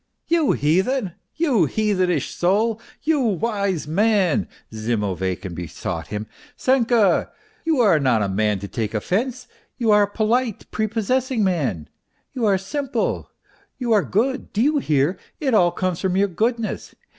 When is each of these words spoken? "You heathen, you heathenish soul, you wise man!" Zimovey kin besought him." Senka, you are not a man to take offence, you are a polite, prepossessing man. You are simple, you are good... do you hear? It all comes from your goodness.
"You 0.35 0.53
heathen, 0.53 1.11
you 1.35 1.67
heathenish 1.67 2.33
soul, 2.33 2.81
you 3.03 3.19
wise 3.21 3.87
man!" 3.87 4.47
Zimovey 4.73 5.39
kin 5.39 5.53
besought 5.53 6.07
him." 6.07 6.25
Senka, 6.65 7.29
you 7.65 7.81
are 7.81 7.99
not 7.99 8.23
a 8.23 8.27
man 8.27 8.57
to 8.61 8.67
take 8.67 8.95
offence, 8.95 9.47
you 9.77 9.91
are 9.91 10.01
a 10.01 10.09
polite, 10.09 10.65
prepossessing 10.71 11.43
man. 11.43 11.87
You 12.33 12.45
are 12.45 12.57
simple, 12.57 13.29
you 13.77 13.93
are 13.93 14.01
good... 14.01 14.51
do 14.53 14.61
you 14.63 14.79
hear? 14.79 15.19
It 15.39 15.53
all 15.53 15.71
comes 15.71 15.99
from 16.01 16.17
your 16.17 16.29
goodness. 16.29 16.95